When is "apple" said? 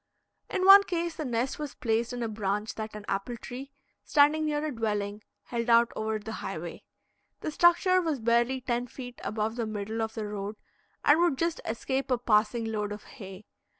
3.07-3.37